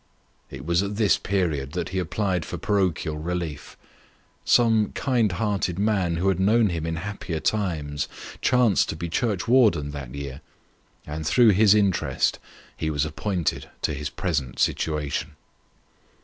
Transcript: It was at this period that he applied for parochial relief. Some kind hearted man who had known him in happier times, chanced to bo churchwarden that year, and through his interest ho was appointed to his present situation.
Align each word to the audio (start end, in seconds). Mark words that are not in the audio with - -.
It 0.49 0.65
was 0.65 0.81
at 0.81 0.95
this 0.95 1.19
period 1.19 1.73
that 1.73 1.89
he 1.89 1.99
applied 1.99 2.43
for 2.43 2.57
parochial 2.57 3.19
relief. 3.19 3.77
Some 4.43 4.93
kind 4.93 5.31
hearted 5.31 5.77
man 5.77 6.15
who 6.17 6.27
had 6.29 6.39
known 6.39 6.69
him 6.69 6.87
in 6.87 6.95
happier 6.95 7.39
times, 7.39 8.07
chanced 8.41 8.89
to 8.89 8.95
bo 8.95 9.05
churchwarden 9.09 9.91
that 9.91 10.15
year, 10.15 10.41
and 11.05 11.23
through 11.23 11.49
his 11.49 11.75
interest 11.75 12.39
ho 12.81 12.87
was 12.87 13.05
appointed 13.05 13.69
to 13.83 13.93
his 13.93 14.09
present 14.09 14.57
situation. 14.57 15.35